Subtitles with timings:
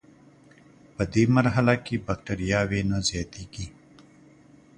[0.95, 3.67] پدې مرحله کې بکټریاوې نه زیاتیږي.